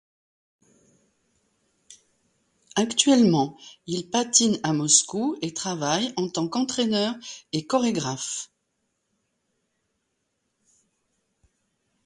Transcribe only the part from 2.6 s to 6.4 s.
Actuellement il patine à Moscou et travaille en